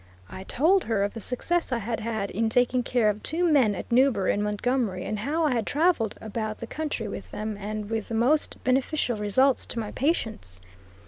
I 0.31 0.41
told 0.45 0.85
her 0.85 1.03
of 1.03 1.13
the 1.13 1.19
success 1.19 1.71
I 1.71 1.77
had 1.77 1.99
had 1.99 2.31
in 2.31 2.49
taking 2.49 2.81
care 2.81 3.07
of 3.07 3.21
two 3.21 3.43
men 3.47 3.75
at 3.75 3.91
Newbury 3.91 4.33
and 4.33 4.43
Montgomery; 4.43 5.05
and 5.05 5.19
how 5.19 5.43
I 5.43 5.51
had 5.53 5.67
traveled 5.67 6.15
about 6.19 6.57
the 6.57 6.65
country 6.65 7.07
with 7.07 7.29
them, 7.29 7.55
and 7.59 7.87
with 7.87 8.07
the 8.07 8.15
most 8.15 8.57
beneficial 8.63 9.15
results 9.17 9.63
to 9.67 9.79
my 9.79 9.91
patients. 9.91 10.59